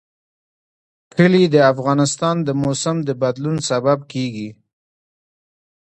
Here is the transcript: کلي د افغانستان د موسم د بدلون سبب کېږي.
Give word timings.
کلي 1.13 1.43
د 1.53 1.57
افغانستان 1.71 2.35
د 2.47 2.49
موسم 2.63 2.95
د 3.07 3.09
بدلون 3.21 3.57
سبب 3.69 3.99
کېږي. 4.11 4.49